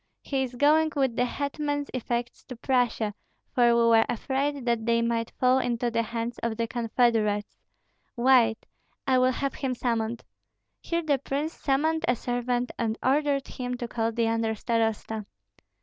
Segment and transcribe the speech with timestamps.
[0.23, 3.13] He is going with the hetman's effects to Prussia,
[3.53, 7.55] for we were afraid that they might fall into the hands of the confederates.
[8.15, 8.65] Wait,
[9.05, 10.23] I will have him summoned."
[10.79, 15.27] Here the prince summoned a servant and ordered him to call the under starosta.